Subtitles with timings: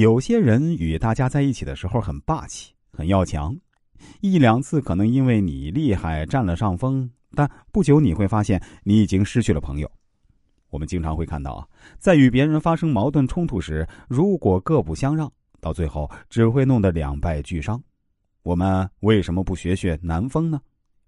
[0.00, 3.54] 有些人与大家在一起的时候很霸气、很要强，
[4.22, 9.90] 一两次可能因为你厉害占了上风，但不久你会发现你已经失去了朋友。
[10.70, 11.68] 我们经常会看到啊，
[11.98, 17.78] 在与别人发生矛盾冲突时，如果各不相让，到最后只会弄得两败俱伤。
[18.42, 20.58] 我们为什么不学学南风呢？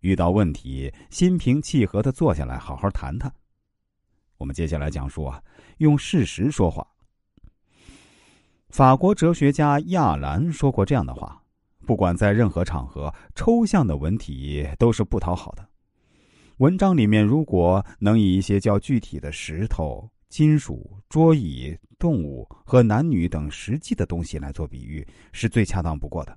[0.01, 3.33] 遇到问题，心平气和的坐下来好好谈谈。
[4.37, 5.43] 我们接下来讲述啊，
[5.79, 6.87] 用事实说话。
[8.73, 11.39] 法国哲学家亚兰说过这样的话：，
[11.85, 15.69] 不管在任何场合，抽象的文体都是不讨好的。
[16.57, 26.35] 文章里面如果能以一些较具体的石头、金属、桌椅、动物和男女等实际的东西来做比喻，是最恰当不过的。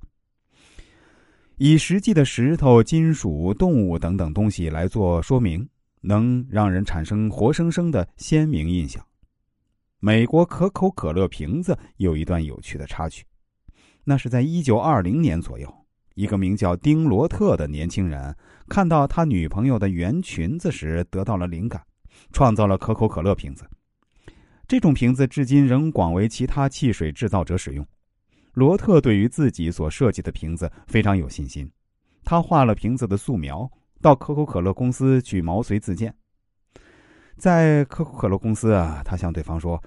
[1.56, 5.66] 以实际的石头、金属、动物等等东西来做说明，
[6.02, 9.02] 能让人产生活生生的鲜明印象。
[10.06, 13.26] 美国可口可乐瓶子有一段有趣的插曲，
[14.04, 15.68] 那是在一九二零年左右，
[16.14, 18.36] 一个名叫丁罗特的年轻人
[18.70, 21.82] 看到他女朋友的圆裙子时得到了灵感，
[22.32, 23.68] 创造了可口可乐瓶子。
[24.68, 27.84] 这种瓶子至今仍广为其他汽水制造者使用。
[28.54, 31.68] 罗特对于自己所设计的瓶子非常有信心，
[32.24, 33.68] 他画了瓶子的素描，
[34.04, 36.16] 到可口可乐公司去毛遂自荐。
[37.38, 39.82] 在可口可乐公司啊，他向对方说：“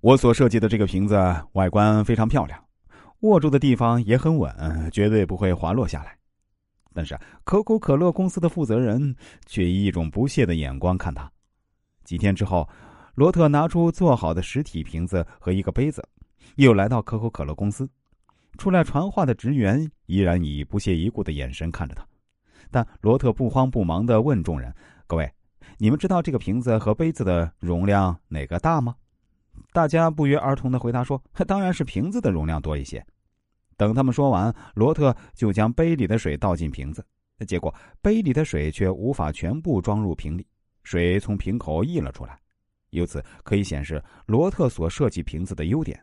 [0.00, 1.16] 我所设计的这个瓶子
[1.52, 2.62] 外观非常漂亮，
[3.20, 6.16] 握住的地方也很稳，绝对不会滑落下来。”
[6.94, 9.14] 但是可口可乐公司的负责人
[9.46, 11.30] 却以一种不屑的眼光看他。
[12.04, 12.68] 几天之后，
[13.14, 16.06] 罗特拿出做好的实体瓶子和一个杯子，
[16.56, 17.88] 又来到可口可乐公司。
[18.58, 22.06] 出来传话的职员依然以不屑一顾的眼神看着他，
[22.70, 24.72] 但罗特不慌不忙的问众人
[25.08, 25.28] ：“各位。”
[25.78, 28.94] 你们知道这个瓶子和杯子的容量哪个大吗？
[29.72, 33.04] 大家不约而同的回答说：“当然是瓶子的容量多一些。”
[33.76, 37.04] 等他们说完，罗特就将杯里的水倒进瓶子，
[37.46, 40.46] 结果杯里的水却无法全部装入瓶里，
[40.84, 42.38] 水从瓶口溢了出来。
[42.90, 45.98] 由此可以显示罗特所设计瓶子的优点，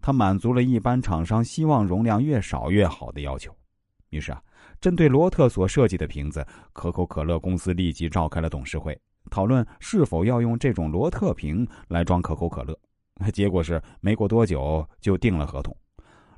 [0.00, 3.54] 它满足了一般厂商希望容量越少越好的要求。
[4.10, 4.42] 于是啊。
[4.80, 8.98] 针对罗特所设计的瓶子，可口可乐公司立即召开了董事会，
[9.30, 12.78] 讨论是否要用这种罗特瓶来装可口可乐。
[13.32, 15.76] 结果是，没过多久就定了合同，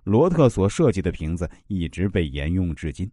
[0.03, 3.09] 罗特所设计的瓶子一直被沿用至今。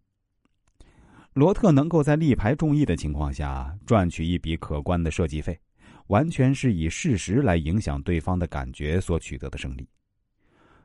[1.34, 5.59] 罗特能够在力排众议的情况下赚取一笔可观的设计费，
[6.08, 9.88] 完全是以事实来影响对方的感觉所取得的胜利。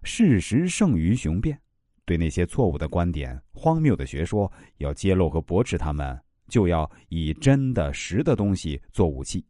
[0.02, 1.58] 事实胜于雄辩。
[2.04, 9.44] 对那些错误的观点、荒谬的学说，要揭露和驳斥他们，就要以真的实的东西做武器，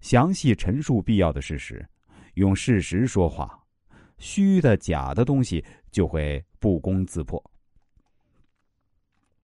[0.00, 1.88] 详细陈述必要的事实，
[2.34, 3.58] 用事实说话，
[4.18, 7.51] 虚的假的东西就会不攻自破。